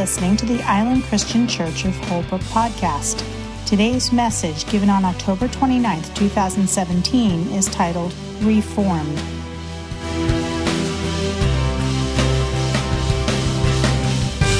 [0.00, 3.22] listening to the Island Christian Church of Holbrook podcast.
[3.66, 9.18] Today's message, given on October 29th, 2017, is titled Reformed.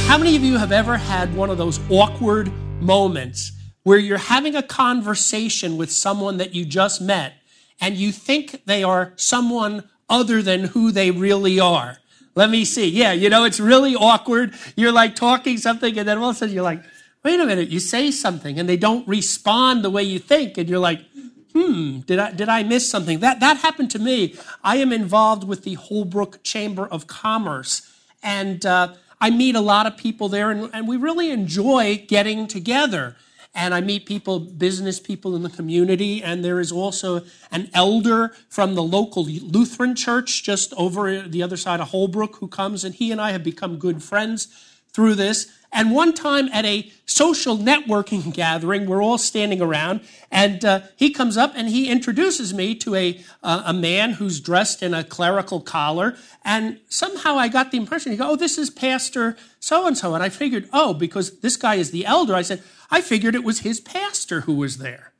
[0.09, 2.52] How many of you have ever had one of those awkward
[2.82, 3.52] moments
[3.82, 7.32] where you're having a conversation with someone that you just met
[7.80, 11.96] and you think they are someone other than who they really are?
[12.34, 12.89] Let me see.
[12.89, 14.55] Yeah, you know, it's really awkward.
[14.77, 16.83] You're like talking something, and then all of a sudden you're like,
[17.25, 20.69] wait a minute, you say something, and they don't respond the way you think, and
[20.69, 21.01] you're like,
[21.52, 23.21] hmm, did I, did I miss something?
[23.21, 24.37] That, that happened to me.
[24.62, 27.91] I am involved with the Holbrook Chamber of Commerce,
[28.23, 32.47] and uh, I meet a lot of people there, and, and we really enjoy getting
[32.47, 33.16] together
[33.54, 38.32] and I meet people, business people in the community, and there is also an elder
[38.48, 42.95] from the local Lutheran church just over the other side of Holbrook who comes, and
[42.95, 44.48] he and I have become good friends
[44.92, 45.51] through this.
[45.73, 51.10] And one time at a social networking gathering, we're all standing around, and uh, he
[51.10, 55.04] comes up and he introduces me to a, uh, a man who's dressed in a
[55.04, 56.16] clerical collar.
[56.45, 60.15] And somehow I got the impression, he goes, Oh, this is Pastor so and so.
[60.15, 63.45] And I figured, Oh, because this guy is the elder, I said, I figured it
[63.45, 65.10] was his pastor who was there.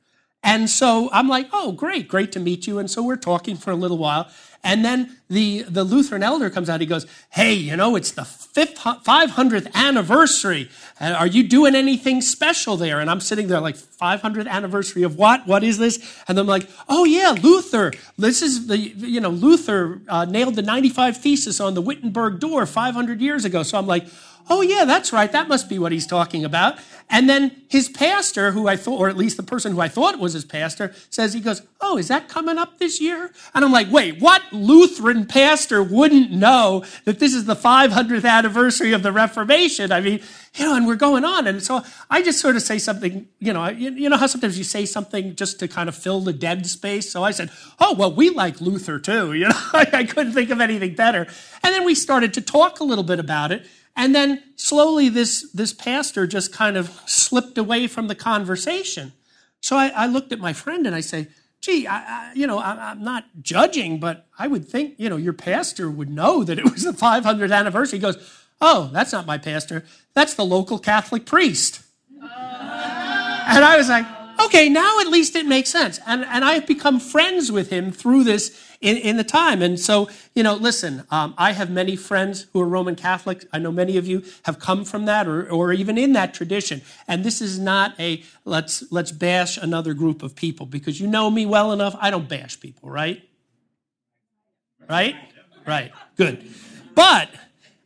[0.43, 2.79] And so I'm like, oh, great, great to meet you.
[2.79, 4.27] And so we're talking for a little while.
[4.63, 6.81] And then the, the Lutheran elder comes out.
[6.81, 10.69] He goes, hey, you know, it's the fifth, 500th anniversary.
[10.99, 12.99] Are you doing anything special there?
[12.99, 15.45] And I'm sitting there like, 500th anniversary of what?
[15.47, 16.23] What is this?
[16.27, 17.91] And I'm like, oh, yeah, Luther.
[18.17, 22.65] This is the, you know, Luther uh, nailed the 95 Thesis on the Wittenberg door
[22.65, 23.61] 500 years ago.
[23.63, 24.07] So I'm like,
[24.51, 25.31] oh, yeah, that's right.
[25.31, 26.77] That must be what he's talking about.
[27.09, 30.19] And then his pastor, who I thought, or at least the person who I thought
[30.19, 33.31] was his pastor, says, he goes, Oh, is that coming up this year?
[33.53, 38.91] And I'm like, Wait, what Lutheran pastor wouldn't know that this is the 500th anniversary
[38.91, 39.91] of the Reformation?
[39.91, 40.21] I mean,
[40.55, 41.47] you know, and we're going on.
[41.47, 44.65] And so I just sort of say something, you know, you, know how sometimes you
[44.65, 47.09] say something just to kind of fill the dead space?
[47.09, 49.33] So I said, Oh, well, we like Luther too.
[49.41, 51.21] You know, I couldn't think of anything better.
[51.63, 53.65] And then we started to talk a little bit about it.
[53.95, 59.13] And then slowly this, this pastor just kind of slipped away from the conversation.
[59.61, 61.27] So I, I looked at my friend and I say,
[61.61, 65.17] gee, I, I, you know, I, am not judging, but I would think, you know,
[65.17, 67.99] your pastor would know that it was the 500th anniversary.
[67.99, 68.17] He goes,
[68.59, 69.85] oh, that's not my pastor.
[70.13, 71.83] That's the local Catholic priest.
[73.43, 74.05] And I was like,
[74.45, 75.99] okay, now at least it makes sense.
[76.05, 79.61] And, and I've become friends with him through this in, in the time.
[79.61, 83.45] And so, you know, listen, um, I have many friends who are Roman Catholic.
[83.53, 86.81] I know many of you have come from that or, or even in that tradition.
[87.07, 91.29] And this is not a let's, let's bash another group of people because you know
[91.29, 91.95] me well enough.
[92.01, 93.21] I don't bash people, right?
[94.89, 95.15] Right?
[95.65, 95.91] Right.
[96.17, 96.43] Good.
[96.95, 97.29] But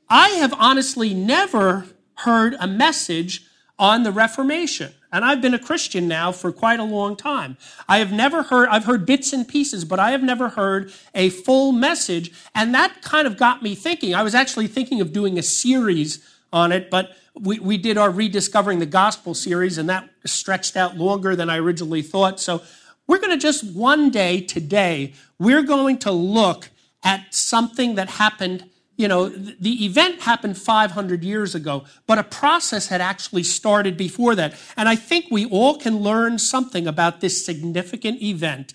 [0.10, 1.86] I have honestly never
[2.20, 3.46] heard a message
[3.78, 4.94] on the Reformation.
[5.12, 7.58] And I've been a Christian now for quite a long time.
[7.88, 11.30] I have never heard, I've heard bits and pieces, but I have never heard a
[11.30, 12.32] full message.
[12.54, 14.14] And that kind of got me thinking.
[14.14, 18.10] I was actually thinking of doing a series on it, but we, we did our
[18.10, 22.40] Rediscovering the Gospel series, and that stretched out longer than I originally thought.
[22.40, 22.62] So
[23.08, 26.70] we're going to just one day today, we're going to look
[27.04, 32.88] at something that happened you know, the event happened 500 years ago, but a process
[32.88, 34.56] had actually started before that.
[34.78, 38.74] And I think we all can learn something about this significant event.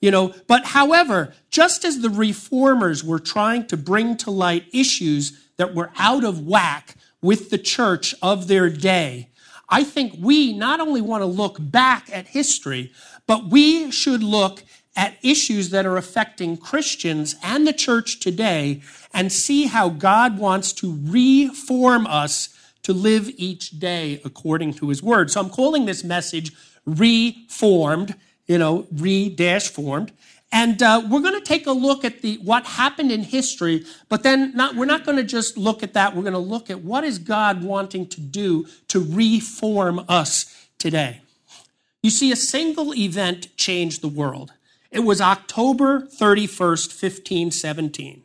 [0.00, 5.38] You know, but however, just as the reformers were trying to bring to light issues
[5.56, 9.28] that were out of whack with the church of their day,
[9.68, 12.92] I think we not only want to look back at history,
[13.26, 14.62] but we should look
[14.98, 18.82] at issues that are affecting Christians and the church today
[19.14, 22.48] and see how God wants to reform us
[22.82, 25.30] to live each day according to his word.
[25.30, 26.50] So I'm calling this message
[26.84, 28.16] reformed,
[28.48, 30.10] you know, re-dash formed.
[30.50, 34.24] And uh, we're going to take a look at the what happened in history, but
[34.24, 36.16] then not, we're not going to just look at that.
[36.16, 41.20] We're going to look at what is God wanting to do to reform us today.
[42.02, 44.52] You see, a single event changed the world.
[44.90, 48.22] It was October 31st, 1517.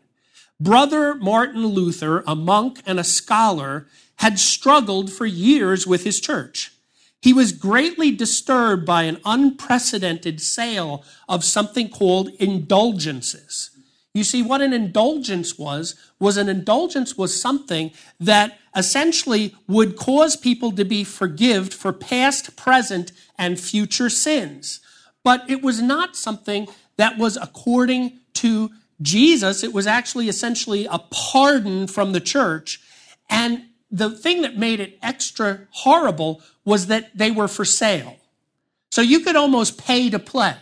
[0.59, 3.87] Brother Martin Luther, a monk and a scholar,
[4.17, 6.71] had struggled for years with his church.
[7.21, 13.71] He was greatly disturbed by an unprecedented sale of something called indulgences.
[14.13, 20.35] You see, what an indulgence was, was an indulgence was something that essentially would cause
[20.37, 24.79] people to be forgiven for past, present, and future sins
[25.23, 26.67] but it was not something
[26.97, 28.71] that was according to
[29.01, 29.63] Jesus.
[29.63, 32.79] It was actually essentially a pardon from the church.
[33.29, 38.17] And the thing that made it extra horrible was that they were for sale.
[38.91, 40.55] So you could almost pay to play.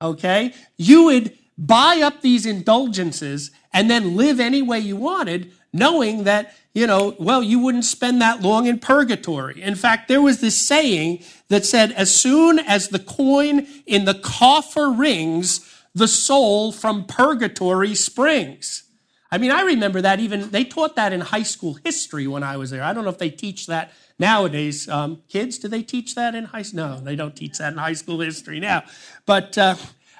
[0.00, 0.54] Okay?
[0.76, 6.54] You would buy up these indulgences and then live any way you wanted, knowing that,
[6.74, 9.62] you know, well, you wouldn't spend that long in purgatory.
[9.62, 14.14] In fact, there was this saying that said, as soon as the coin in the
[14.14, 15.60] coffer rings,
[15.94, 18.84] the soul from purgatory springs.
[19.30, 22.56] I mean, I remember that even, they taught that in high school history when I
[22.56, 22.82] was there.
[22.82, 24.88] I don't know if they teach that nowadays.
[24.88, 26.88] Um, kids, do they teach that in high school?
[26.88, 28.84] No, they don't teach that in high school history now.
[29.24, 29.76] But, uh,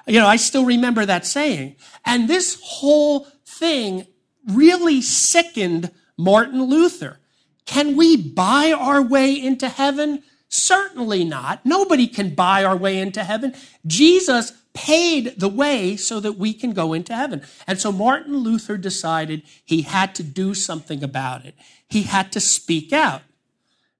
[0.07, 1.75] you know, I still remember that saying.
[2.05, 4.07] And this whole thing
[4.47, 7.19] really sickened Martin Luther.
[7.65, 10.23] Can we buy our way into heaven?
[10.49, 11.65] Certainly not.
[11.65, 13.53] Nobody can buy our way into heaven.
[13.85, 17.41] Jesus paid the way so that we can go into heaven.
[17.65, 21.55] And so Martin Luther decided he had to do something about it.
[21.89, 23.23] He had to speak out.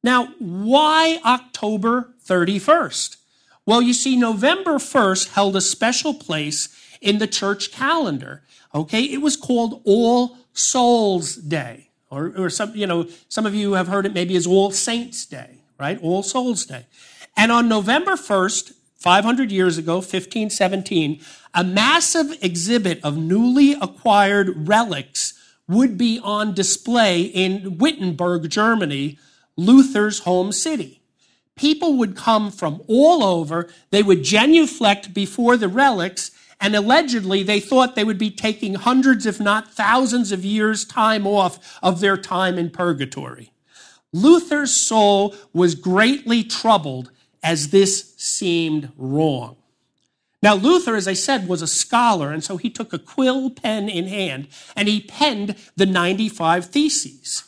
[0.04, 3.18] Now, why October 31st?
[3.66, 6.70] Well, you see, November 1st held a special place
[7.02, 8.44] in the church calendar.
[8.74, 13.74] Okay, it was called All Souls Day, or, or some, you know, some of you
[13.74, 16.00] have heard it maybe as All Saints Day, right?
[16.02, 16.86] All Souls Day.
[17.36, 21.22] And on November 1st, 500 years ago, 1517,
[21.54, 25.34] a massive exhibit of newly acquired relics
[25.68, 29.20] would be on display in Wittenberg, Germany,
[29.56, 31.02] Luther's home city.
[31.56, 33.70] People would come from all over.
[33.90, 39.26] They would genuflect before the relics, and allegedly they thought they would be taking hundreds,
[39.26, 43.52] if not thousands of years' time off of their time in purgatory.
[44.14, 47.12] Luther's soul was greatly troubled
[47.44, 49.58] as this seemed wrong.
[50.42, 53.90] Now, Luther, as I said, was a scholar, and so he took a quill pen
[53.90, 57.44] in hand and he penned the 95 Theses.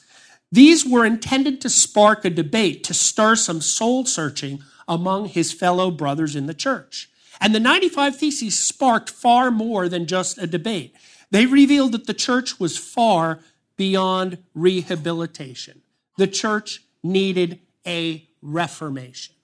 [0.51, 5.91] These were intended to spark a debate, to stir some soul searching among his fellow
[5.91, 7.09] brothers in the church.
[7.41, 10.95] And the 95 Theses sparked far more than just a debate.
[11.31, 13.39] They revealed that the church was far
[13.77, 15.81] beyond rehabilitation.
[16.17, 19.35] The church needed a reformation.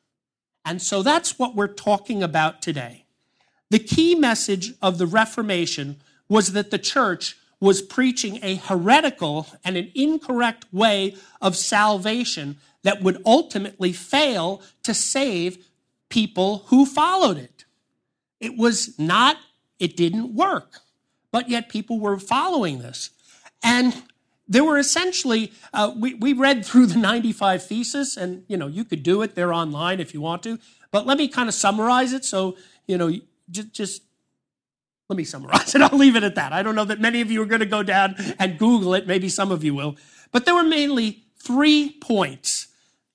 [0.65, 3.06] And so that's what we're talking about today.
[3.69, 5.97] The key message of the Reformation
[6.27, 13.01] was that the church was preaching a heretical and an incorrect way of salvation that
[13.01, 15.65] would ultimately fail to save
[16.09, 17.55] people who followed it.
[18.45, 19.38] It was not,
[19.80, 20.80] it didn't work,
[21.31, 23.09] but yet people were following this.
[23.63, 24.03] And
[24.47, 28.86] there were essentially, uh, we, we read through the 95 Theses, and you know, you
[28.86, 30.59] could do it, they're online if you want to,
[30.92, 32.56] but let me kind of summarize it so,
[32.86, 33.12] you know,
[33.50, 34.03] just, just
[35.09, 35.81] let me summarize it.
[35.81, 36.53] I'll leave it at that.
[36.53, 39.07] I don't know that many of you are going to go down and Google it.
[39.07, 39.97] Maybe some of you will.
[40.31, 42.68] But there were mainly three points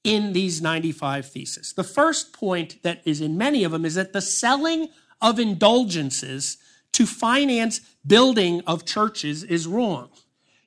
[0.03, 1.73] in these 95 theses.
[1.73, 4.89] The first point that is in many of them is that the selling
[5.21, 6.59] of indulgences
[6.93, 10.11] to finance building of churches is wrong.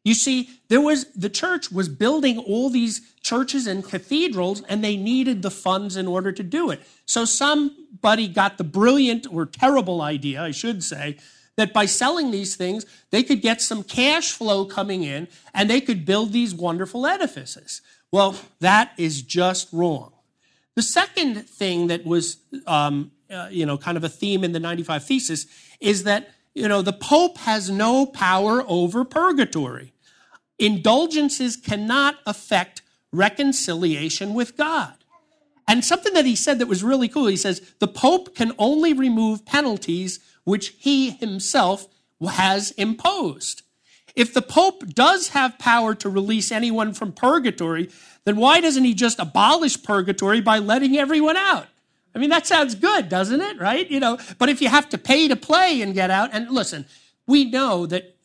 [0.03, 4.97] You see, there was the church was building all these churches and cathedrals and they
[4.97, 6.81] needed the funds in order to do it.
[7.05, 11.17] So somebody got the brilliant or terrible idea, I should say,
[11.55, 15.79] that by selling these things, they could get some cash flow coming in and they
[15.79, 17.81] could build these wonderful edifices.
[18.12, 20.12] Well, that is just wrong.
[20.75, 24.60] The second thing that was, um, uh, you know, kind of a theme in the
[24.60, 25.46] 95 Thesis
[25.80, 29.94] is that, you know, the Pope has no power over purgatory.
[30.58, 34.94] Indulgences cannot affect reconciliation with God.
[35.68, 38.94] And something that he said that was really cool, he says, the Pope can only
[38.94, 41.88] remove penalties which he himself
[42.22, 43.62] has imposed.
[44.15, 47.89] If the Pope does have power to release anyone from purgatory,
[48.25, 51.67] then why doesn't he just abolish purgatory by letting everyone out?
[52.15, 53.60] I mean, that sounds good, doesn't it?
[53.60, 53.89] Right?
[53.89, 56.86] You know, but if you have to pay to play and get out, and listen,
[57.25, 58.15] we know that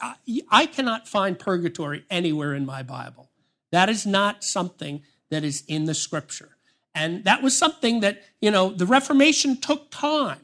[0.51, 3.31] I cannot find purgatory anywhere in my Bible.
[3.71, 6.57] That is not something that is in the scripture.
[6.95, 10.41] And that was something that, you know, the Reformation took time,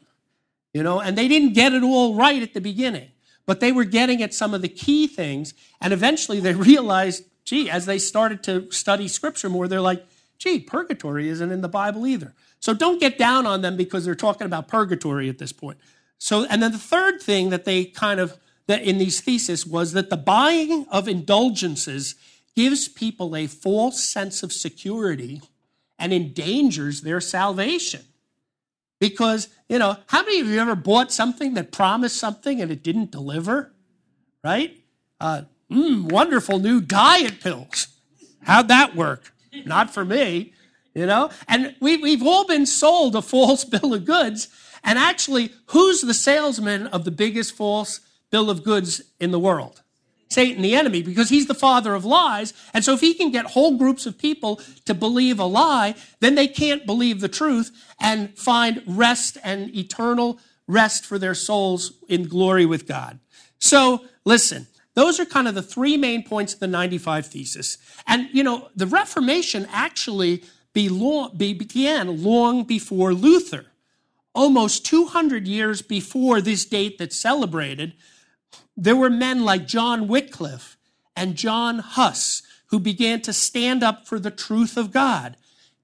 [0.72, 3.10] you know, and they didn't get it all right at the beginning,
[3.46, 5.54] but they were getting at some of the key things.
[5.80, 10.06] And eventually they realized, gee, as they started to study scripture more, they're like,
[10.38, 12.34] gee, purgatory isn't in the Bible either.
[12.60, 15.78] So don't get down on them because they're talking about purgatory at this point.
[16.18, 19.92] So, and then the third thing that they kind of that in these theses was
[19.92, 22.14] that the buying of indulgences
[22.56, 25.42] gives people a false sense of security
[25.98, 28.02] and endangers their salvation.
[29.00, 32.82] Because, you know, how many of you ever bought something that promised something and it
[32.82, 33.72] didn't deliver?
[34.42, 34.78] Right?
[35.20, 37.88] Uh, mm, wonderful new diet pills.
[38.42, 39.32] How'd that work?
[39.64, 40.52] Not for me,
[40.94, 41.30] you know?
[41.48, 44.48] And we, we've all been sold a false bill of goods.
[44.82, 49.82] And actually, who's the salesman of the biggest false bill of goods in the world?
[50.34, 52.52] Satan, the enemy, because he's the father of lies.
[52.74, 56.34] And so if he can get whole groups of people to believe a lie, then
[56.34, 62.28] they can't believe the truth and find rest and eternal rest for their souls in
[62.28, 63.20] glory with God.
[63.58, 67.78] So listen, those are kind of the three main points of the 95 thesis.
[68.06, 73.66] And, you know, the Reformation actually began long before Luther.
[74.34, 77.92] Almost 200 years before this date that's celebrated,
[78.76, 80.76] there were men like John Wycliffe
[81.16, 85.36] and John Huss who began to stand up for the truth of God.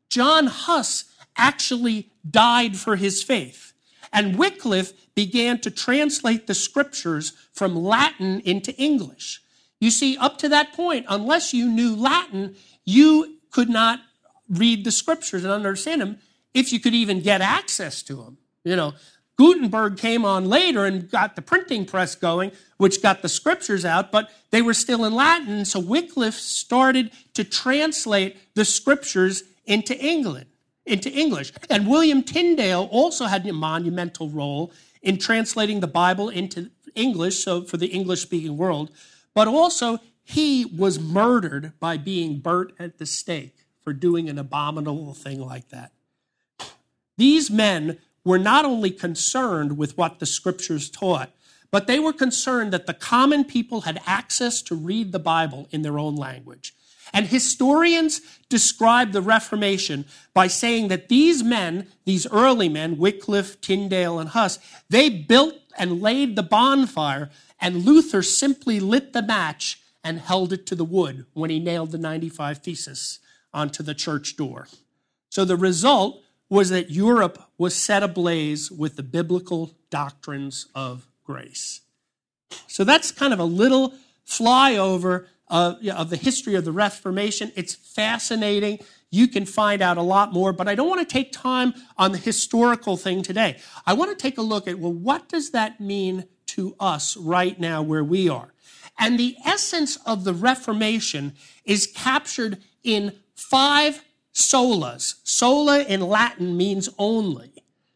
[0.08, 1.04] John Huss
[1.36, 3.72] actually died for his faith.
[4.12, 9.40] And Wycliffe began to translate the scriptures from Latin into English.
[9.78, 14.00] You see, up to that point, unless you knew Latin, you could not
[14.48, 16.18] read the scriptures and understand them
[16.52, 18.38] if you could even get access to them.
[18.64, 18.94] You know,
[19.40, 24.12] Gutenberg came on later and got the printing press going, which got the scriptures out,
[24.12, 25.64] but they were still in Latin.
[25.64, 30.44] So Wycliffe started to translate the scriptures into England,
[30.84, 31.54] into English.
[31.70, 37.62] And William Tyndale also had a monumental role in translating the Bible into English, so
[37.62, 38.90] for the English speaking world.
[39.32, 45.14] But also, he was murdered by being burnt at the stake for doing an abominable
[45.14, 45.92] thing like that.
[47.16, 51.30] These men were not only concerned with what the scriptures taught,
[51.70, 55.82] but they were concerned that the common people had access to read the Bible in
[55.82, 56.74] their own language.
[57.12, 64.18] And historians describe the Reformation by saying that these men, these early men, Wycliffe, Tyndale,
[64.18, 64.58] and Huss,
[64.88, 70.66] they built and laid the bonfire, and Luther simply lit the match and held it
[70.66, 73.18] to the wood when he nailed the 95 Theses
[73.52, 74.68] onto the church door.
[75.30, 81.80] So the result was that Europe was set ablaze with the biblical doctrines of grace.
[82.66, 83.94] So that's kind of a little
[84.26, 87.52] flyover uh, of the history of the Reformation.
[87.54, 88.80] It's fascinating.
[89.10, 92.12] You can find out a lot more, but I don't want to take time on
[92.12, 93.58] the historical thing today.
[93.86, 97.58] I want to take a look at, well, what does that mean to us right
[97.58, 98.52] now where we are?
[98.98, 104.04] And the essence of the Reformation is captured in five
[104.40, 105.16] solas.
[105.24, 107.52] Sola in Latin means only.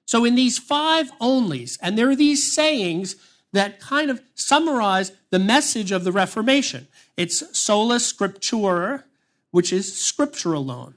[0.07, 3.17] So in these five onlys, and there are these sayings
[3.53, 6.89] that kind of summarize the message of the Reformation.
[7.17, 9.05] It's sola scriptura,
[9.51, 10.97] which is scripture alone.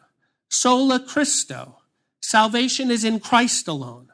[0.49, 1.77] Sola Christo,
[2.19, 4.09] salvation is in Christ alone.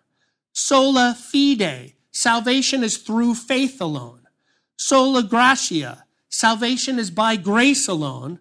[0.51, 4.27] Sola fide, salvation is through faith alone.
[4.75, 8.39] Sola gratia, salvation is by grace alone.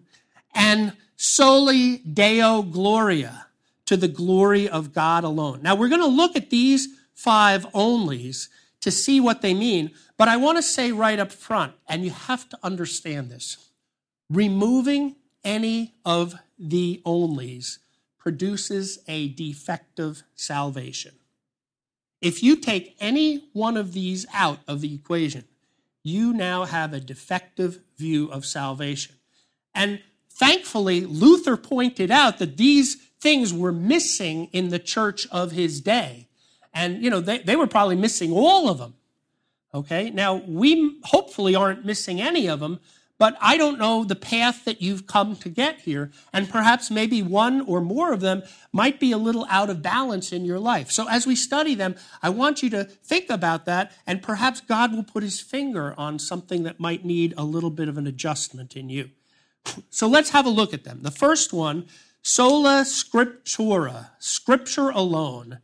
[0.53, 3.47] And soli deo gloria,
[3.85, 5.61] to the glory of God alone.
[5.61, 8.47] Now we're going to look at these five onlys
[8.81, 9.91] to see what they mean.
[10.17, 13.57] But I want to say right up front, and you have to understand this
[14.29, 17.79] removing any of the onlys
[18.17, 21.13] produces a defective salvation.
[22.21, 25.43] If you take any one of these out of the equation,
[26.03, 29.15] you now have a defective view of salvation.
[29.75, 30.01] And
[30.43, 36.27] thankfully, Luther pointed out that these things were missing in the church of his day.
[36.73, 38.95] And, you know, they, they were probably missing all of them.
[39.73, 40.09] Okay.
[40.09, 42.79] Now, we hopefully aren't missing any of them,
[43.17, 46.11] but I don't know the path that you've come to get here.
[46.33, 50.33] And perhaps maybe one or more of them might be a little out of balance
[50.33, 50.91] in your life.
[50.91, 54.93] So as we study them, I want you to think about that, and perhaps God
[54.93, 58.75] will put his finger on something that might need a little bit of an adjustment
[58.75, 59.09] in you.
[59.89, 60.99] So let's have a look at them.
[61.01, 61.85] The first one,
[62.21, 65.59] sola scriptura, scripture alone.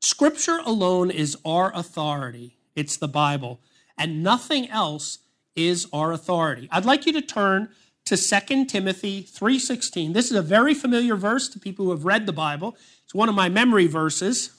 [0.00, 2.56] Scripture alone is our authority.
[2.74, 3.60] It's the Bible,
[3.96, 5.18] and nothing else
[5.54, 6.68] is our authority.
[6.72, 7.68] I'd like you to turn
[8.06, 10.12] to 2 Timothy 3:16.
[10.12, 12.76] This is a very familiar verse to people who have read the Bible.
[13.04, 14.50] It's one of my memory verses.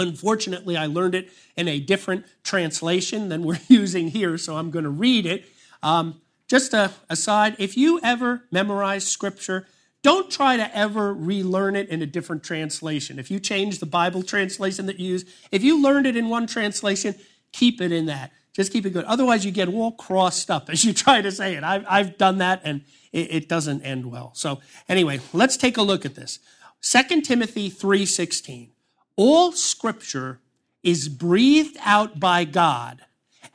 [0.00, 4.84] Unfortunately, I learned it in a different translation than we're using here, so I'm going
[4.84, 5.44] to read it.
[5.82, 9.66] Um, just a aside, if you ever memorize scripture,
[10.02, 13.18] don't try to ever relearn it in a different translation.
[13.18, 16.46] If you change the Bible translation that you use, if you learned it in one
[16.46, 17.14] translation,
[17.52, 18.32] keep it in that.
[18.54, 19.04] Just keep it good.
[19.04, 21.62] Otherwise, you get all crossed up as you try to say it.
[21.62, 24.32] I've, I've done that and it, it doesn't end well.
[24.34, 26.38] So anyway, let's take a look at this.
[26.82, 28.70] 2 Timothy 3.16.
[29.16, 30.40] All scripture
[30.82, 33.02] is breathed out by God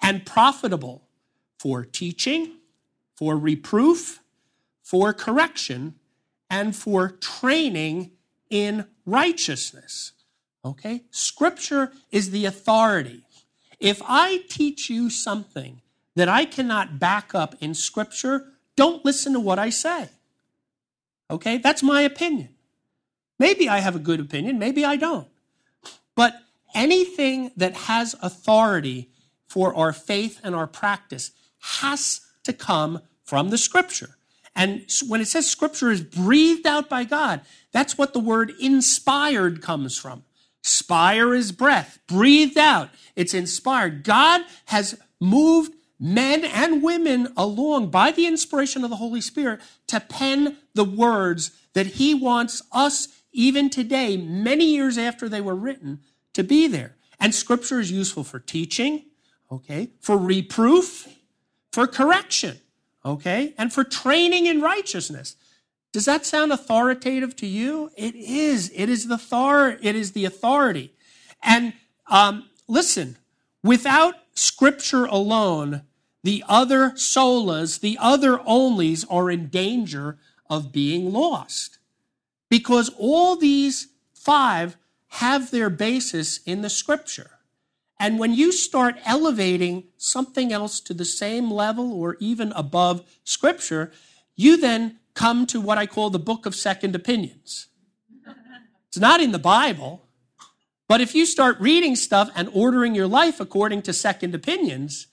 [0.02, 1.08] and profitable
[1.58, 2.58] for teaching,
[3.16, 4.20] for reproof,
[4.84, 5.96] for correction,
[6.50, 8.12] and for training
[8.50, 10.12] in righteousness.
[10.64, 11.04] Okay?
[11.12, 13.24] Scripture is the authority.
[13.80, 15.82] If I teach you something
[16.16, 20.10] that I cannot back up in Scripture, don't listen to what I say.
[21.30, 21.58] Okay?
[21.58, 22.50] That's my opinion.
[23.38, 25.28] Maybe I have a good opinion, maybe I don't.
[26.16, 26.42] But
[26.74, 29.10] anything that has authority
[29.48, 34.18] for our faith and our practice has to come from the Scripture.
[34.56, 37.42] And when it says Scripture is breathed out by God,
[37.72, 40.24] that's what the word inspired comes from.
[40.62, 42.90] Spire is breath, breathed out.
[43.16, 44.04] It's inspired.
[44.04, 50.00] God has moved men and women along by the inspiration of the Holy Spirit to
[50.00, 56.00] pen the words that He wants us, even today, many years after they were written,
[56.34, 56.96] to be there.
[57.20, 59.06] And Scripture is useful for teaching,
[59.52, 61.08] okay, for reproof,
[61.72, 62.58] for correction,
[63.04, 65.36] okay, and for training in righteousness.
[65.92, 67.92] Does that sound authoritative to you?
[67.96, 68.72] It is.
[68.76, 70.94] It is the thor- It is the authority.
[71.42, 71.74] And
[72.08, 73.18] um, listen,
[73.64, 75.84] without Scripture alone,
[76.24, 80.18] the other solas, the other onlys, are in danger
[80.50, 81.78] of being lost,
[82.56, 87.32] because all these five have their basis in the Scripture.
[88.00, 93.92] And when you start elevating something else to the same level or even above Scripture,
[94.38, 97.68] you then come to what I call the book of second opinions.
[98.88, 100.08] It's not in the Bible,
[100.88, 105.08] but if you start reading stuff and ordering your life according to second opinions,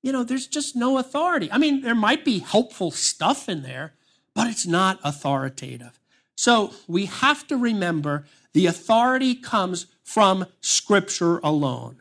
[0.00, 1.52] you know, there's just no authority.
[1.52, 3.92] I mean, there might be helpful stuff in there,
[4.32, 5.97] but it's not authoritative.
[6.38, 11.96] So we have to remember the authority comes from Scripture alone.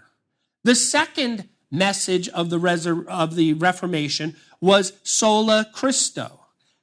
[0.64, 6.42] The second message of the, resur- of the Reformation was sola Christo.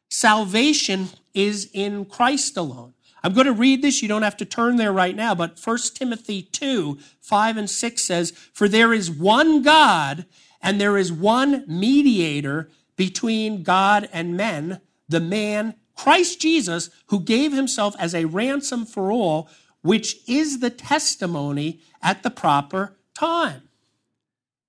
[0.09, 2.95] Salvation is in Christ alone.
[3.23, 4.03] I'm going to read this.
[4.03, 8.05] You don't have to turn there right now, but 1 Timothy 2 5 and 6
[8.05, 10.27] says, For there is one God,
[10.61, 17.53] and there is one mediator between God and men, the man Christ Jesus, who gave
[17.53, 19.49] himself as a ransom for all,
[19.83, 23.63] which is the testimony at the proper time.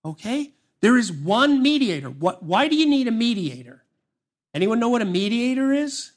[0.03, 0.51] Okay?
[0.81, 2.09] There is one mediator.
[2.09, 3.83] What, why do you need a mediator?
[4.53, 6.11] Anyone know what a mediator is?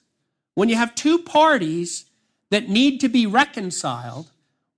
[0.55, 2.07] When you have two parties
[2.51, 4.31] that need to be reconciled,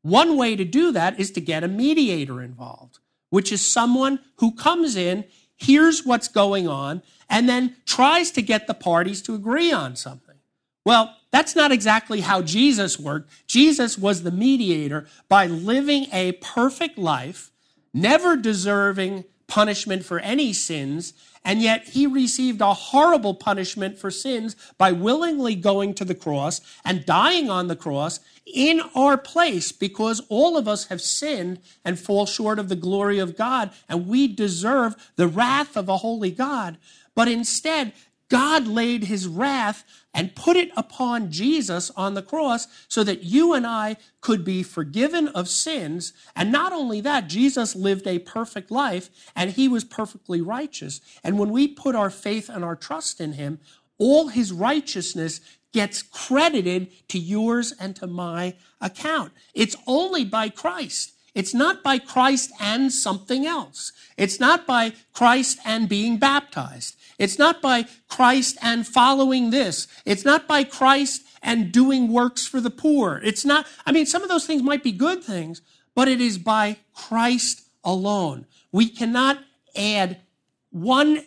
[0.03, 2.99] one way to do that is to get a mediator involved,
[3.31, 5.25] which is someone who comes in,
[5.61, 10.37] hears what's going on, and then tries to get the parties to agree on something.
[10.85, 13.31] Well, that's not exactly how Jesus worked.
[13.47, 17.51] Jesus was the mediator by living a perfect life,
[17.93, 21.13] never deserving punishment for any sins,
[21.45, 26.61] and yet he received a horrible punishment for sins by willingly going to the cross
[26.85, 31.99] and dying on the cross in our place because all of us have sinned and
[31.99, 36.31] fall short of the glory of God and we deserve the wrath of a holy
[36.31, 36.77] God.
[37.15, 37.93] But instead,
[38.31, 43.53] God laid his wrath and put it upon Jesus on the cross so that you
[43.53, 46.13] and I could be forgiven of sins.
[46.35, 51.01] And not only that, Jesus lived a perfect life and he was perfectly righteous.
[51.23, 53.59] And when we put our faith and our trust in him,
[53.99, 55.41] all his righteousness
[55.73, 59.33] gets credited to yours and to my account.
[59.55, 61.13] It's only by Christ.
[61.35, 63.93] It's not by Christ and something else.
[64.17, 66.97] It's not by Christ and being baptized.
[67.19, 69.87] It's not by Christ and following this.
[70.05, 73.21] It's not by Christ and doing works for the poor.
[73.23, 75.63] It's not, I mean, some of those things might be good things,
[75.95, 78.47] but it is by Christ alone.
[78.73, 79.39] We cannot
[79.77, 80.21] add
[80.71, 81.25] one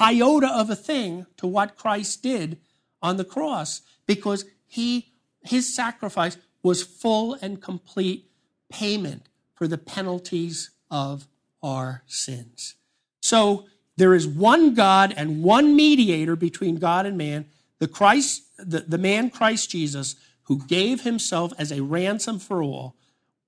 [0.00, 2.58] iota of a thing to what Christ did
[3.00, 8.30] on the cross because he, his sacrifice was full and complete
[8.72, 11.28] payment for the penalties of
[11.62, 12.74] our sins.
[13.20, 17.46] So there is one God and one mediator between God and man,
[17.78, 22.96] the Christ, the, the man Christ Jesus, who gave himself as a ransom for all.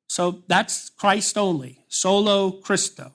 [0.06, 3.12] So that's Christ only, solo Christo.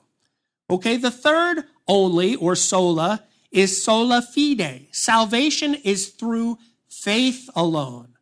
[0.68, 4.88] Okay, the third only or sola is sola fide.
[4.90, 8.16] Salvation is through faith alone.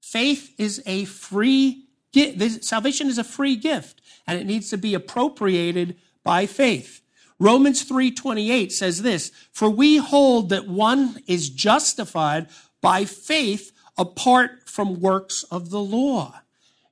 [0.00, 1.84] Faith is a free.
[2.12, 7.02] Salvation is a free gift, and it needs to be appropriated by faith.
[7.38, 12.48] Romans 3:28 says this, "For we hold that one is justified
[12.80, 16.42] by faith apart from works of the law."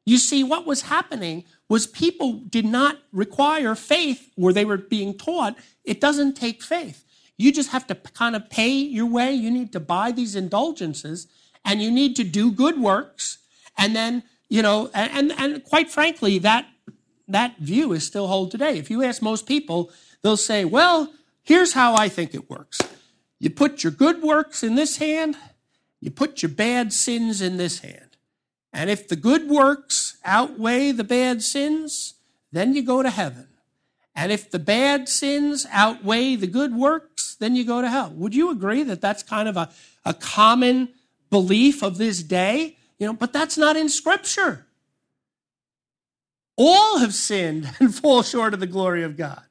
[0.06, 5.12] You see what was happening was people did not require faith where they were being
[5.12, 7.04] taught it doesn't take faith.
[7.36, 9.34] You just have to kind of pay your way.
[9.34, 11.26] You need to buy these indulgences
[11.64, 13.38] and you need to do good works.
[13.76, 16.66] And then, you know, and, and quite frankly, that,
[17.26, 18.78] that view is still hold today.
[18.78, 19.90] If you ask most people,
[20.22, 22.80] they'll say, well, here's how I think it works.
[23.38, 25.36] You put your good works in this hand,
[26.00, 28.16] you put your bad sins in this hand.
[28.72, 32.14] And if the good works outweigh the bad sins,
[32.52, 33.48] then you go to heaven.
[34.14, 38.12] And if the bad sins outweigh the good works, then you go to hell.
[38.16, 39.70] Would you agree that that's kind of a,
[40.04, 40.88] a common
[41.30, 42.77] belief of this day?
[42.98, 44.66] You know, but that's not in Scripture.
[46.56, 49.42] All have sinned and fall short of the glory of God.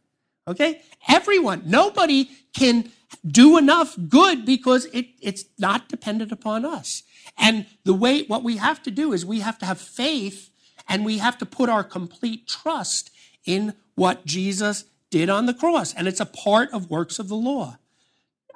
[0.48, 0.82] Okay?
[1.08, 1.64] Everyone.
[1.66, 2.92] Nobody can
[3.26, 7.04] do enough good because it, it's not dependent upon us.
[7.38, 10.50] And the way, what we have to do is we have to have faith
[10.88, 13.10] and we have to put our complete trust
[13.46, 15.94] in what Jesus did on the cross.
[15.94, 17.78] And it's a part of works of the law.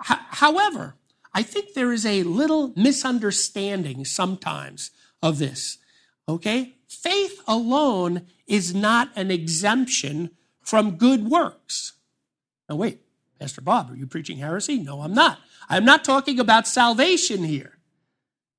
[0.09, 0.95] H- however,
[1.33, 4.91] I think there is a little misunderstanding sometimes
[5.21, 5.77] of this.
[6.27, 6.75] Okay?
[6.87, 11.93] Faith alone is not an exemption from good works.
[12.69, 13.01] Now, wait,
[13.39, 14.77] Pastor Bob, are you preaching heresy?
[14.77, 15.39] No, I'm not.
[15.69, 17.77] I'm not talking about salvation here.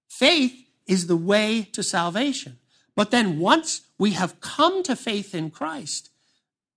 [0.08, 2.58] Faith is the way to salvation.
[2.94, 6.10] But then once we have come to faith in Christ,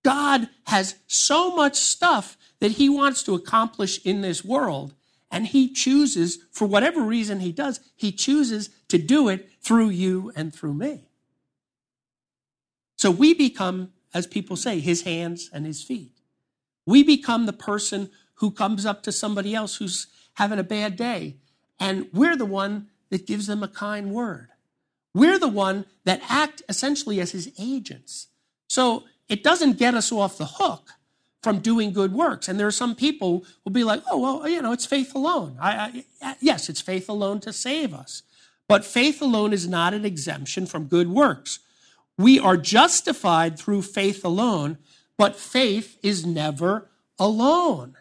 [0.02, 4.94] God has so much stuff that he wants to accomplish in this world.
[5.30, 10.32] And he chooses, for whatever reason he does, he chooses to do it through you
[10.36, 11.08] and through me.
[12.96, 16.12] So we become, as people say, his hands and his feet.
[16.86, 21.36] We become the person who comes up to somebody else who's having a bad day,
[21.80, 24.48] and we're the one that gives them a kind word.
[25.14, 28.28] We're the one that act essentially as his agents.
[28.68, 30.90] So it doesn't get us off the hook
[31.46, 32.48] from doing good works.
[32.48, 35.14] And there are some people who will be like, oh, well, you know, it's faith
[35.14, 35.56] alone.
[35.60, 38.24] I, I, yes, it's faith alone to save us.
[38.66, 41.60] But faith alone is not an exemption from good works.
[42.18, 44.78] We are justified through faith alone,
[45.16, 47.94] but faith is never alone.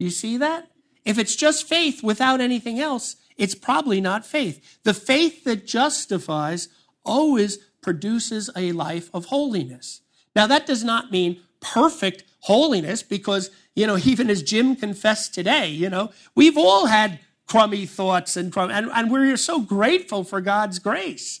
[0.00, 0.68] You see that?
[1.04, 4.80] If it's just faith without anything else, it's probably not faith.
[4.82, 6.68] The faith that justifies
[7.04, 10.00] always produces a life of holiness.
[10.34, 15.68] Now, that does not mean perfect holiness because, you know, even as Jim confessed today,
[15.68, 20.78] you know, we've all had crummy thoughts and, and, and we're so grateful for God's
[20.78, 21.40] grace.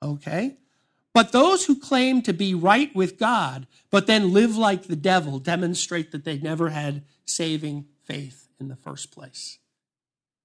[0.00, 0.56] Okay?
[1.12, 5.40] But those who claim to be right with God, but then live like the devil,
[5.40, 9.58] demonstrate that they never had saving faith in the first place.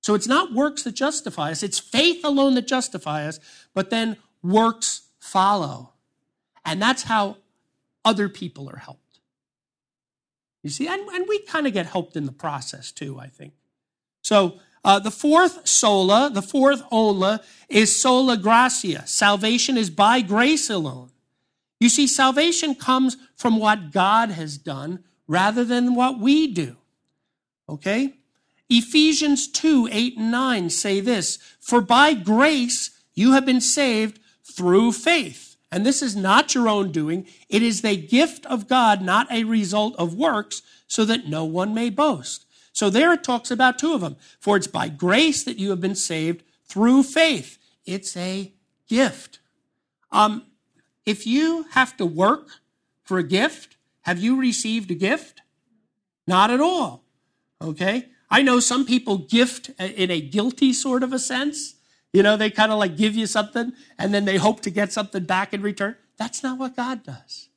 [0.02, 3.40] So it's not works that justify us, it's faith alone that justify us,
[3.76, 5.94] but then works follow.
[6.66, 7.38] And that's how
[8.04, 9.09] other people are helped.
[10.64, 13.54] You see, and, and we kind of get helped in the process too, I think.
[14.22, 19.06] So uh, the fourth sola, the fourth ola, is sola gratia.
[19.08, 21.12] Salvation is by grace alone.
[21.80, 26.76] You see, salvation comes from what God has done rather than what we do.
[27.70, 28.16] Okay?
[28.70, 34.92] Ephesians 2 8 and 9 say this For by grace you have been saved through
[34.92, 35.49] faith.
[35.72, 39.44] And this is not your own doing, it is the gift of God, not a
[39.44, 42.46] result of works, so that no one may boast.
[42.74, 44.16] So there it talks about two of them.
[44.40, 47.58] For it's by grace that you have been saved through faith.
[47.86, 48.54] It's a
[48.88, 49.40] gift.
[50.12, 50.46] Um,
[51.06, 52.50] if you have to work
[53.04, 55.42] for a gift, have you received a gift?
[56.26, 57.04] Not at all.
[57.62, 58.10] Okay?
[58.30, 61.76] I know some people gift in a guilty sort of a sense.
[62.14, 64.92] You know, they kind of like give you something and then they hope to get
[64.92, 65.96] something back in return.
[66.18, 67.50] That's not what God does.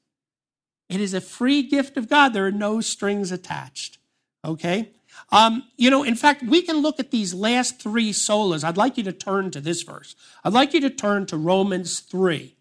[0.88, 2.30] It is a free gift of God.
[2.30, 3.98] There are no strings attached.
[4.44, 4.90] Okay?
[5.30, 8.64] Um, you know, in fact, we can look at these last three solas.
[8.64, 10.14] I'd like you to turn to this verse.
[10.44, 12.54] I'd like you to turn to Romans 3.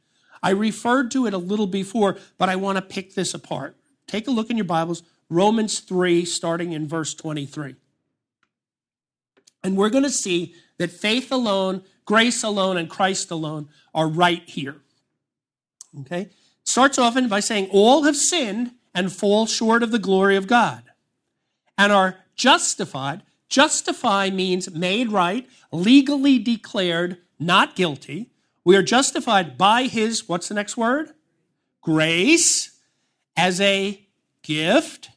[0.44, 3.76] I referred to it a little before, but I want to pick this apart.
[4.08, 7.76] Take a look in your Bibles, Romans 3, starting in verse 23.
[9.64, 14.48] And we're going to see that faith alone, grace alone, and Christ alone are right
[14.48, 14.78] here.
[16.02, 16.30] Okay?
[16.64, 20.84] Starts often by saying, All have sinned and fall short of the glory of God
[21.78, 23.24] and are justified.
[23.50, 28.30] Justify means made right, legally declared not guilty.
[28.64, 31.12] We are justified by his, what's the next word?
[31.82, 32.80] Grace
[33.36, 34.08] as a
[34.44, 35.10] gift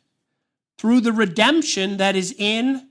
[0.79, 2.89] through the redemption that is in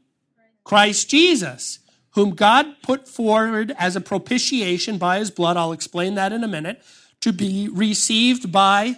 [0.63, 1.79] Christ Jesus,
[2.11, 5.57] whom God put forward as a propitiation by his blood.
[5.57, 6.81] I'll explain that in a minute.
[7.21, 8.97] To be received by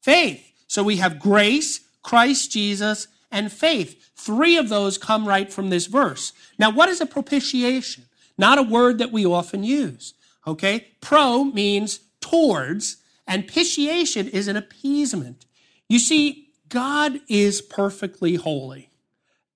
[0.00, 0.44] faith.
[0.66, 4.10] So we have grace, Christ Jesus, and faith.
[4.16, 6.32] Three of those come right from this verse.
[6.58, 8.04] Now, what is a propitiation?
[8.36, 10.14] Not a word that we often use.
[10.46, 10.88] Okay?
[11.00, 15.44] Pro means towards, and pitiation is an appeasement.
[15.88, 18.90] You see, God is perfectly holy.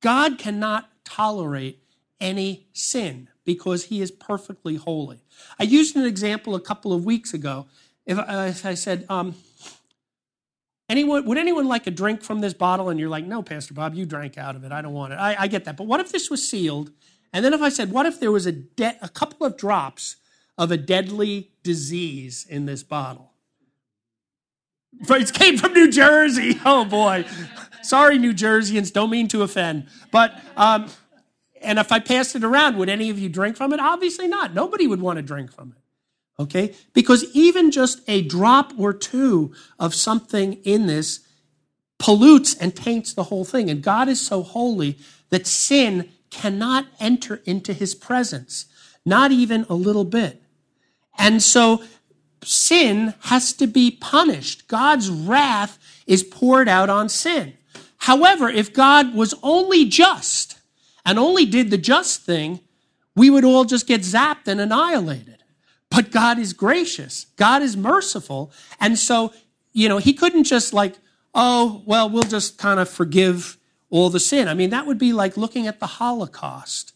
[0.01, 1.83] God cannot tolerate
[2.21, 5.23] any sin because he is perfectly holy.
[5.59, 7.67] I used an example a couple of weeks ago.
[8.07, 9.35] If, uh, if I said, um,
[10.89, 12.89] anyone, would anyone like a drink from this bottle?
[12.89, 14.73] And you're like, no, Pastor Bob, you drank out of it.
[14.73, 15.17] I don't want it.
[15.17, 15.77] I, I get that.
[15.77, 16.93] But what if this was sealed?
[17.33, 20.17] And then if I said, what if there was a, de- a couple of drops
[20.59, 23.33] of a deadly disease in this bottle?
[25.09, 26.61] It came from New Jersey.
[26.65, 27.25] Oh boy.
[27.83, 28.93] Sorry, New Jerseyans.
[28.93, 29.87] Don't mean to offend.
[30.11, 30.91] But, um,
[31.61, 33.81] and if I passed it around, would any of you drink from it?
[33.81, 34.55] Obviously not.
[34.55, 36.43] Nobody would want to drink from it.
[36.43, 36.75] Okay?
[36.93, 41.21] Because even just a drop or two of something in this
[41.99, 43.71] pollutes and taints the whole thing.
[43.71, 44.99] And God is so holy
[45.31, 48.67] that sin cannot enter into his presence,
[49.05, 50.43] not even a little bit.
[51.19, 51.83] And so
[52.43, 54.67] sin has to be punished.
[54.67, 57.55] God's wrath is poured out on sin.
[58.03, 60.59] However, if God was only just
[61.07, 62.59] and only did the just thing,
[63.15, 65.45] we would all just get zapped and annihilated.
[65.89, 68.51] But God is gracious, God is merciful.
[68.81, 69.33] And so,
[69.73, 70.97] you know, He couldn't just like,
[71.33, 73.57] oh, well, we'll just kind of forgive
[73.89, 74.49] all the sin.
[74.49, 76.95] I mean, that would be like looking at the Holocaust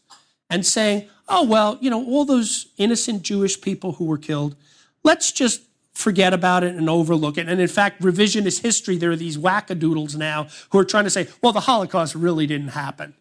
[0.49, 4.57] and saying, oh, well, you know, all those innocent Jewish people who were killed,
[5.05, 5.61] let's just
[5.97, 7.49] forget about it and overlook it.
[7.49, 11.27] And in fact, revisionist history, there are these wackadoodles now who are trying to say,
[11.41, 13.15] well, the Holocaust really didn't happen.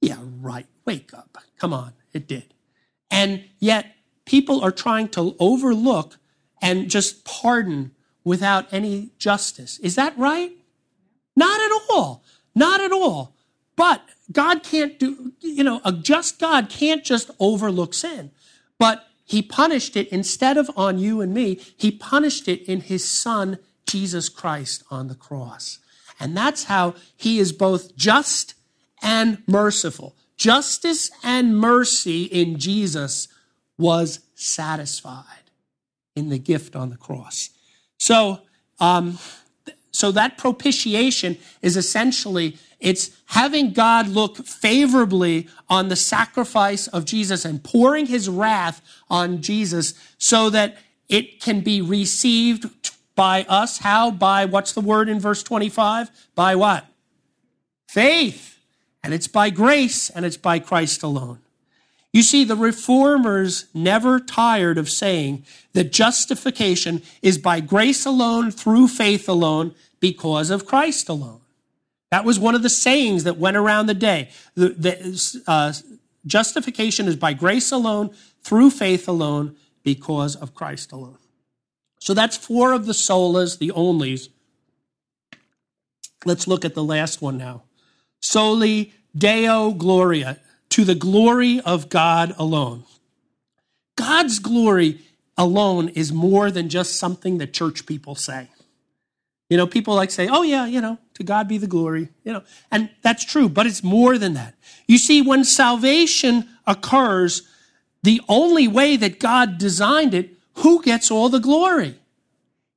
[0.00, 0.66] Yeah, right.
[0.86, 1.36] Wake up.
[1.58, 1.92] Come on.
[2.14, 2.54] It did.
[3.10, 6.16] And yet, people are trying to overlook
[6.62, 7.92] and just pardon
[8.24, 9.78] without any justice.
[9.80, 10.52] Is that right?
[11.36, 12.24] Not at all.
[12.54, 13.34] Not at all.
[13.76, 18.30] But God can't do, you know, a just God can't just overlook sin.
[18.78, 23.04] But he punished it instead of on you and me, he punished it in his
[23.04, 25.78] son, Jesus Christ, on the cross.
[26.20, 28.54] And that's how he is both just
[29.02, 30.14] and merciful.
[30.36, 33.28] Justice and mercy in Jesus
[33.78, 35.24] was satisfied
[36.14, 37.50] in the gift on the cross.
[37.98, 38.40] So,
[38.78, 39.18] um,
[39.94, 47.44] so that propitiation is essentially it's having God look favorably on the sacrifice of Jesus
[47.44, 50.76] and pouring his wrath on Jesus so that
[51.08, 52.66] it can be received
[53.14, 53.78] by us.
[53.78, 54.10] How?
[54.10, 56.10] By what's the word in verse 25?
[56.34, 56.86] By what?
[57.86, 58.58] Faith.
[59.04, 61.38] And it's by grace and it's by Christ alone.
[62.14, 68.86] You see, the reformers never tired of saying that justification is by grace alone, through
[68.86, 71.40] faith alone, because of Christ alone.
[72.12, 74.30] That was one of the sayings that went around the day.
[74.54, 75.72] The, the, uh,
[76.24, 81.18] justification is by grace alone, through faith alone, because of Christ alone.
[81.98, 84.28] So that's four of the solas, the onlys.
[86.24, 87.64] Let's look at the last one now
[88.20, 90.38] soli deo gloria,
[90.74, 92.82] to the glory of God alone.
[93.94, 94.98] God's glory
[95.38, 98.48] alone is more than just something that church people say.
[99.48, 102.32] You know, people like say, oh, yeah, you know, to God be the glory, you
[102.32, 104.56] know, and that's true, but it's more than that.
[104.88, 107.42] You see, when salvation occurs,
[108.02, 112.00] the only way that God designed it, who gets all the glory?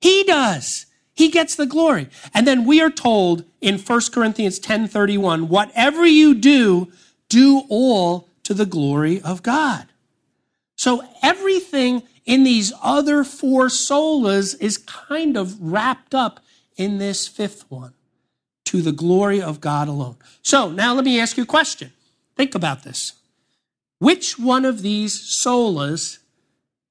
[0.02, 0.86] He does.
[1.16, 2.10] He gets the glory.
[2.32, 6.92] And then we are told in 1 Corinthians 10:31, whatever you do,
[7.30, 9.88] do all to the glory of God.
[10.76, 16.40] So everything in these other four solas is kind of wrapped up
[16.76, 17.94] in this fifth one,
[18.66, 20.18] to the glory of God alone.
[20.44, 21.92] So now let me ask you a question.
[22.36, 23.14] Think about this.
[24.00, 26.20] Which one of these solas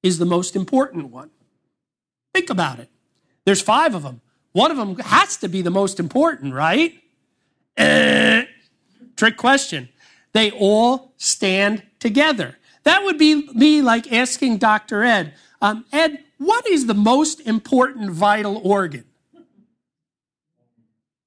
[0.03, 1.29] is the most important one?
[2.33, 2.89] Think about it.
[3.45, 4.21] There's five of them.
[4.51, 6.93] One of them has to be the most important, right?
[7.77, 8.45] Eh,
[9.15, 9.89] trick question.
[10.37, 12.59] They all stand together.
[12.83, 15.03] That would be me like asking Dr.
[15.03, 19.05] Ed, um, Ed, what is the most important vital organ?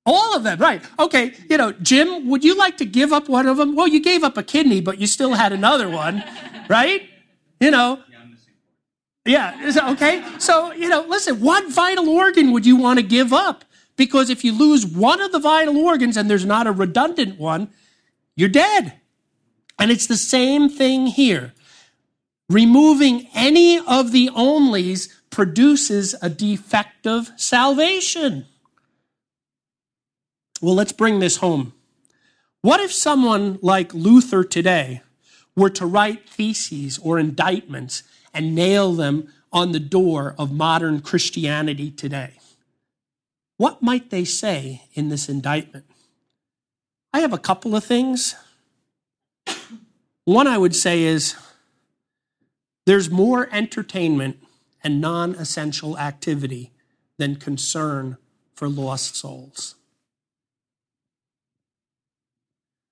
[0.07, 0.81] All of them, right.
[0.97, 3.75] Okay, you know, Jim, would you like to give up one of them?
[3.75, 6.23] Well, you gave up a kidney, but you still had another one,
[6.69, 7.03] right?
[7.59, 7.99] You know,
[9.27, 9.73] yeah.
[9.91, 10.25] Okay.
[10.39, 13.65] So, you know, listen, what vital organ would you want to give up?
[13.97, 17.71] Because if you lose one of the vital organs and there's not a redundant one,
[18.37, 19.00] you're dead.
[19.81, 21.55] And it's the same thing here.
[22.51, 28.47] Removing any of the onlys produces a defective salvation.
[30.61, 31.73] Well, let's bring this home
[32.63, 35.01] What if someone like Luther today
[35.57, 38.03] were to write theses or indictments
[38.35, 42.33] and nail them on the door of modern Christianity today?
[43.57, 45.87] What might they say in this indictment?
[47.15, 48.35] I have a couple of things.
[50.25, 51.35] One I would say is
[52.87, 54.39] there's more entertainment
[54.83, 56.73] and non essential activity
[57.19, 58.17] than concern
[58.55, 59.75] for lost souls.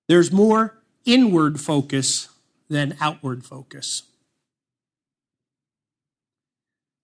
[0.08, 2.28] There's more inward focus
[2.68, 4.02] than outward focus.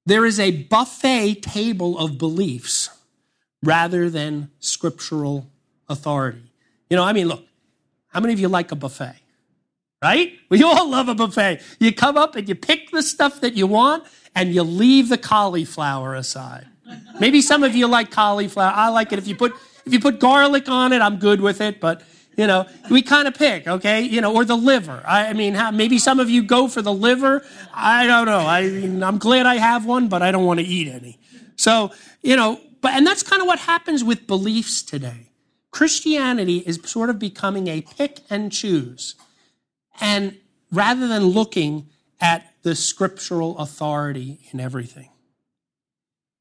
[0.07, 2.91] There is a buffet table of beliefs
[3.63, 5.49] rather than scriptural
[5.89, 6.53] authority.
[6.91, 7.47] You know, I mean, look,
[8.09, 9.17] how many of you like a buffet?
[10.05, 10.39] Right?
[10.51, 11.63] We all love a buffet.
[11.81, 15.17] You come up and you pick the stuff that you want and you leave the
[15.17, 16.67] cauliflower aside.
[17.19, 18.71] Maybe some of you like cauliflower.
[18.71, 19.55] I like it if you put
[19.87, 22.03] if you put garlic on it, I'm good with it, but
[22.37, 24.03] you know, we kind of pick, okay?
[24.03, 25.03] You know, or the liver.
[25.07, 27.43] I, I mean, how, maybe some of you go for the liver.
[27.73, 28.41] I don't know.
[28.41, 28.59] I
[29.09, 31.19] I'm glad I have one, but I don't want to eat any.
[31.57, 35.31] So, you know, but and that's kind of what happens with beliefs today.
[35.71, 39.15] Christianity is sort of becoming a pick and choose.
[40.01, 40.37] And
[40.71, 41.89] rather than looking
[42.21, 45.11] at the scriptural authority in everything.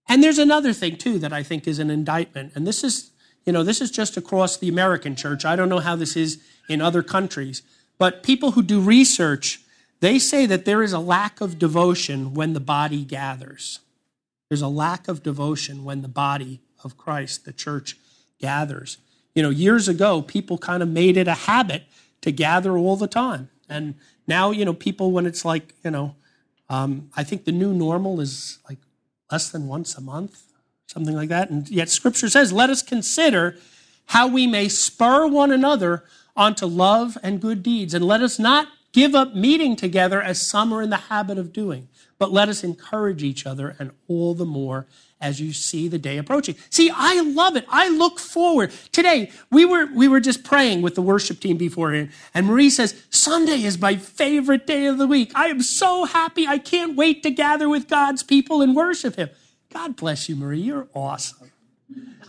[0.08, 3.12] And there's another thing too that I think is an indictment, and this is,
[3.46, 5.46] you know, this is just across the American church.
[5.46, 7.62] I don't know how this is in other countries,
[7.98, 9.62] but people who do research,
[10.00, 13.80] they say that there is a lack of devotion when the body gathers.
[14.50, 17.98] There's a lack of devotion when the body of Christ, the church,
[18.40, 18.98] gathers.
[19.36, 21.84] You know, years ago, people kind of made it a habit
[22.24, 23.50] to gather all the time.
[23.70, 23.96] And
[24.28, 26.16] now, you know, people, when it's like, you know,
[26.70, 28.80] um, I think the new normal is like
[29.32, 30.42] less than once a month,
[30.88, 31.50] something like that.
[31.50, 33.58] And yet scripture says, let us consider
[34.08, 36.04] how we may spur one another
[36.36, 37.94] onto love and good deeds.
[37.94, 41.52] And let us not give up meeting together as some are in the habit of
[41.52, 41.88] doing,
[42.24, 44.88] but let us encourage each other and all the more
[45.20, 46.56] as you see the day approaching.
[46.70, 47.66] See, I love it.
[47.68, 48.72] I look forward.
[48.94, 53.04] Today, we were, we were just praying with the worship team beforehand, and Marie says,
[53.10, 55.34] Sunday is my favorite day of the week.
[55.36, 56.48] I am so happy.
[56.48, 59.30] I can't wait to gather with God's people and worship Him.
[59.74, 60.62] God bless you, Marie.
[60.62, 61.52] You're awesome.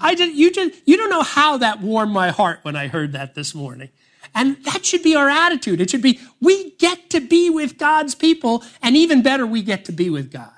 [0.00, 3.12] I just, you just, you don't know how that warmed my heart when I heard
[3.12, 3.90] that this morning.
[4.34, 5.80] And that should be our attitude.
[5.80, 9.84] It should be, we get to be with God's people, and even better, we get
[9.86, 10.50] to be with God.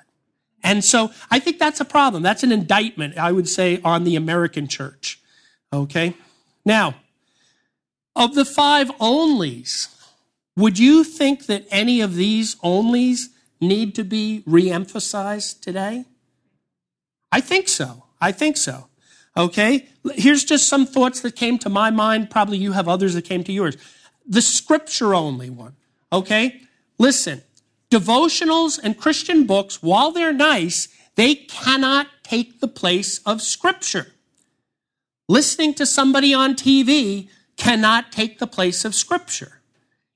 [0.62, 2.22] And so I think that's a problem.
[2.22, 5.20] That's an indictment, I would say, on the American church.
[5.72, 6.14] Okay?
[6.64, 6.96] Now,
[8.16, 9.94] of the five onlys,
[10.56, 13.26] would you think that any of these onlys
[13.60, 16.04] need to be reemphasized today?
[17.30, 18.04] I think so.
[18.20, 18.88] I think so.
[19.36, 19.88] Okay?
[20.14, 22.30] Here's just some thoughts that came to my mind.
[22.30, 23.76] Probably you have others that came to yours.
[24.26, 25.76] The scripture only one.
[26.12, 26.62] Okay?
[26.98, 27.42] Listen,
[27.90, 34.12] devotionals and Christian books, while they're nice, they cannot take the place of Scripture.
[35.28, 39.60] Listening to somebody on TV cannot take the place of Scripture.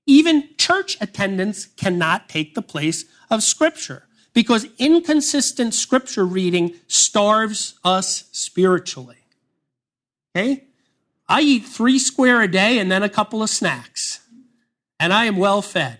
[0.06, 8.24] Even church attendance cannot take the place of Scripture because inconsistent Scripture reading starves us
[8.32, 9.18] spiritually.
[10.34, 10.64] Okay?
[11.28, 14.20] I eat three square a day and then a couple of snacks,
[14.98, 15.98] and I am well fed.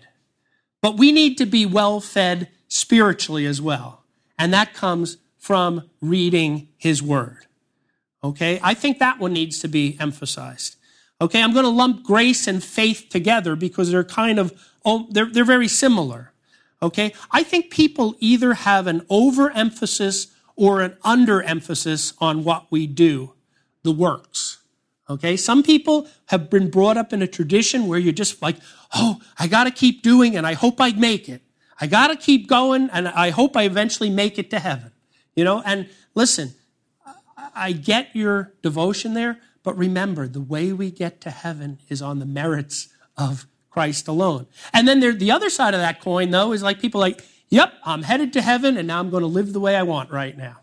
[0.81, 4.03] But we need to be well fed spiritually as well.
[4.37, 7.45] And that comes from reading his word.
[8.23, 8.59] Okay?
[8.63, 10.75] I think that one needs to be emphasized.
[11.21, 15.27] Okay, I'm going to lump grace and faith together because they're kind of, oh, they're,
[15.27, 16.31] they're very similar.
[16.81, 17.13] Okay?
[17.31, 23.33] I think people either have an overemphasis or an underemphasis on what we do,
[23.83, 24.59] the works.
[25.09, 28.55] Okay, some people have been brought up in a tradition where you're just like,
[28.93, 31.41] oh, I got to keep doing and I hope I make it.
[31.81, 34.93] I got to keep going and I hope I eventually make it to heaven.
[35.35, 36.53] You know, and listen,
[37.53, 42.19] I get your devotion there, but remember, the way we get to heaven is on
[42.19, 44.47] the merits of Christ alone.
[44.73, 47.73] And then there, the other side of that coin, though, is like people like, yep,
[47.83, 50.37] I'm headed to heaven and now I'm going to live the way I want right
[50.37, 50.57] now.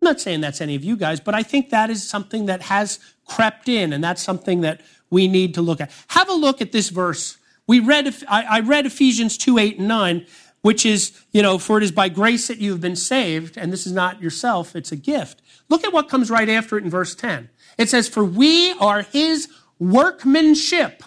[0.00, 2.62] I'm not saying that's any of you guys, but I think that is something that
[2.62, 5.90] has crept in, and that's something that we need to look at.
[6.08, 7.38] Have a look at this verse.
[7.66, 10.26] We read, I read Ephesians 2, 8, and 9,
[10.60, 13.72] which is, you know, for it is by grace that you have been saved, and
[13.72, 15.40] this is not yourself, it's a gift.
[15.70, 17.48] Look at what comes right after it in verse 10.
[17.78, 19.48] It says, For we are his
[19.78, 21.02] workmanship,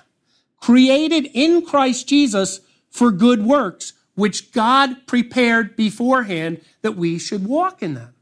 [0.59, 7.83] created in Christ Jesus for good works, which God prepared beforehand that we should walk
[7.83, 8.15] in them.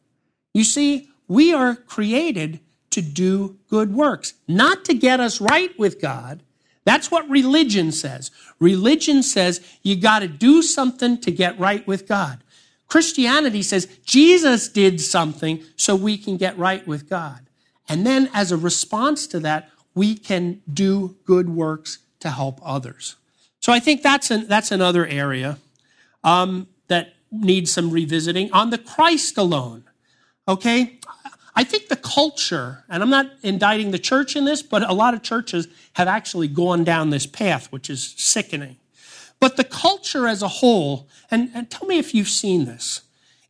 [0.53, 2.59] You see, we are created
[2.91, 6.43] to do good works, not to get us right with God.
[6.86, 8.31] That's what religion says.
[8.59, 12.43] Religion says you got to do something to get right with God.
[12.88, 17.47] Christianity says Jesus did something so we can get right with God.
[17.89, 23.15] And then as a response to that, we can do good works to help others.
[23.59, 25.57] So I think that's, an, that's another area
[26.23, 28.51] um, that needs some revisiting.
[28.51, 29.86] On the Christ alone,
[30.47, 30.99] okay?
[31.55, 35.13] I think the culture, and I'm not indicting the church in this, but a lot
[35.13, 38.78] of churches have actually gone down this path, which is sickening.
[39.39, 43.01] But the culture as a whole, and, and tell me if you've seen this,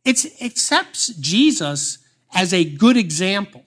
[0.04, 1.98] it accepts Jesus
[2.34, 3.65] as a good example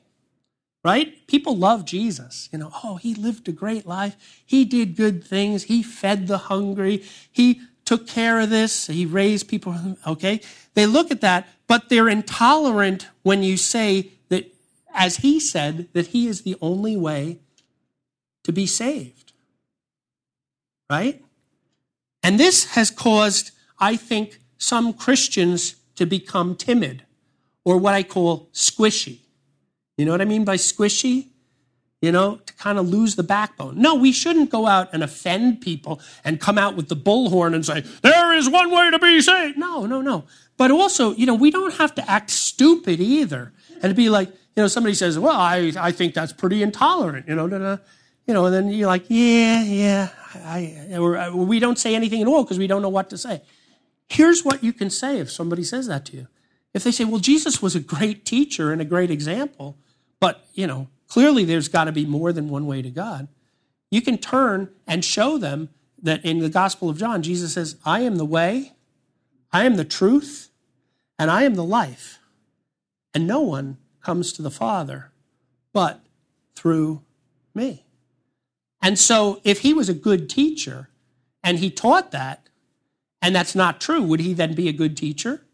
[0.84, 1.28] right?
[1.28, 2.50] People love Jesus.
[2.52, 4.16] You know, oh, he lived a great life.
[4.46, 5.64] He did good things.
[5.64, 7.04] He fed the hungry.
[7.32, 8.88] He took care of this.
[8.88, 9.76] He raised people.
[10.08, 10.42] Okay.
[10.76, 14.54] They look at that, but they're intolerant when you say that,
[14.94, 17.40] as he said, that he is the only way
[18.44, 19.34] to be saved.
[20.90, 21.24] Right?
[22.24, 27.04] And this has caused, I think, some Christians to become timid
[27.66, 29.20] or what I call squishy.
[30.00, 31.28] You know what I mean by squishy?
[32.02, 33.82] You know, to kind of lose the backbone.
[33.82, 37.66] No, we shouldn't go out and offend people and come out with the bullhorn and
[37.66, 39.58] say, there is one way to be saved.
[39.58, 40.24] No, no, no.
[40.56, 44.64] But also, you know, we don't have to act stupid either and be like, you
[44.64, 47.48] know, somebody says, well, I, I think that's pretty intolerant, you know,
[48.26, 50.10] you know, and then you're like, yeah, yeah,
[50.46, 53.42] I, uh, we don't say anything at all because we don't know what to say.
[54.08, 56.28] Here's what you can say if somebody says that to you.
[56.74, 59.78] If they say, well, Jesus was a great teacher and a great example,
[60.20, 63.28] but, you know, clearly there's got to be more than one way to God.
[63.92, 65.70] You can turn and show them
[66.02, 68.74] that in the Gospel of John, Jesus says, I am the way,
[69.52, 70.50] I am the truth,
[71.18, 72.20] and I am the life.
[73.14, 75.12] And no one comes to the Father
[75.74, 76.02] but
[76.56, 77.02] through
[77.54, 77.86] me.
[78.82, 80.90] And so, if he was a good teacher
[81.44, 82.48] and he taught that,
[83.22, 85.46] and that's not true, would he then be a good teacher?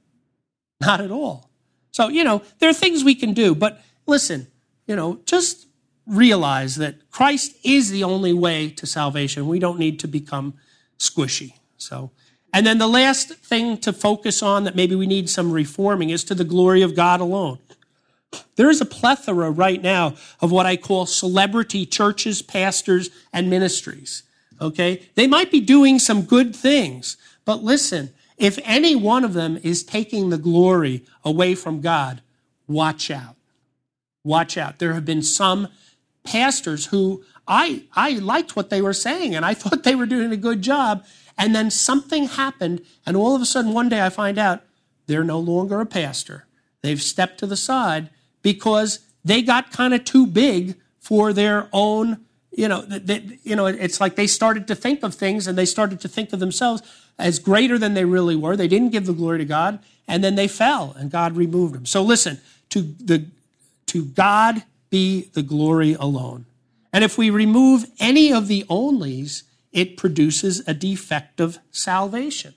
[0.79, 1.49] Not at all.
[1.91, 4.47] So, you know, there are things we can do, but listen,
[4.87, 5.67] you know, just
[6.07, 9.47] realize that Christ is the only way to salvation.
[9.47, 10.53] We don't need to become
[10.99, 11.53] squishy.
[11.77, 12.11] So,
[12.53, 16.23] and then the last thing to focus on that maybe we need some reforming is
[16.25, 17.59] to the glory of God alone.
[18.55, 24.23] There is a plethora right now of what I call celebrity churches, pastors, and ministries.
[24.61, 25.03] Okay?
[25.15, 29.83] They might be doing some good things, but listen, if any one of them is
[29.83, 32.21] taking the glory away from God,
[32.67, 33.34] watch out.
[34.25, 34.79] Watch out.
[34.79, 35.69] There have been some
[36.25, 40.33] pastors who I, I liked what they were saying and I thought they were doing
[40.33, 41.05] a good job.
[41.37, 44.61] And then something happened, and all of a sudden, one day I find out
[45.05, 46.45] they're no longer a pastor.
[46.81, 48.09] They've stepped to the side
[48.41, 52.21] because they got kind of too big for their own,
[52.51, 55.65] you know, they, you know, it's like they started to think of things and they
[55.65, 56.81] started to think of themselves
[57.19, 58.55] as greater than they really were.
[58.55, 61.85] They didn't give the glory to God, and then they fell, and God removed them.
[61.85, 63.25] So listen, to the
[63.87, 66.45] to God be the glory alone.
[66.93, 72.53] And if we remove any of the onlys, it produces a defective salvation.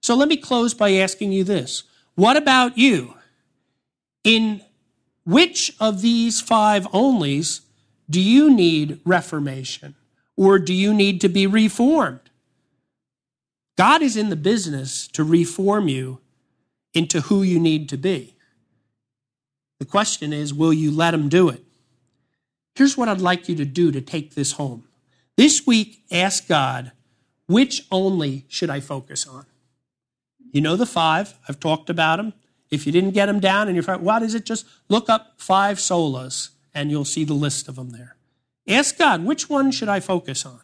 [0.00, 1.82] So let me close by asking you this.
[2.14, 3.14] What about you?
[4.22, 4.62] In
[5.24, 7.62] which of these five onlys
[8.08, 9.94] do you need reformation?
[10.36, 12.20] Or do you need to be reformed?
[13.76, 16.20] God is in the business to reform you
[16.94, 18.36] into who you need to be.
[19.82, 21.60] The question is, will you let him do it?
[22.76, 24.84] Here's what I'd like you to do to take this home.
[25.36, 26.92] This week, ask God,
[27.48, 29.44] which only should I focus on?
[30.52, 32.32] You know the five, I've talked about them.
[32.70, 34.46] If you didn't get them down and you're, what is it?
[34.46, 38.14] Just look up five solas and you'll see the list of them there.
[38.68, 40.60] Ask God, which one should I focus on?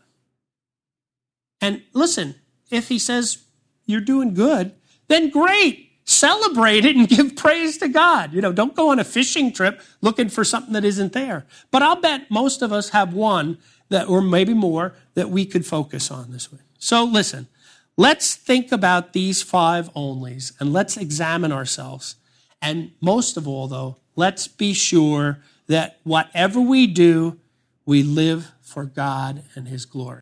[1.61, 2.37] And listen,
[2.71, 3.39] if he says
[3.85, 4.77] you're doing good,
[5.09, 8.33] then great celebrate it and give praise to God.
[8.33, 11.47] You know, don't go on a fishing trip looking for something that isn't there.
[11.71, 13.59] But I'll bet most of us have one
[13.91, 16.63] that, or maybe more, that we could focus on this week.
[16.79, 17.49] So listen,
[17.97, 22.17] let's think about these five onlys and let's examine ourselves.
[22.61, 27.39] And most of all, though, let's be sure that whatever we do,
[27.85, 30.21] we live for God and His glory.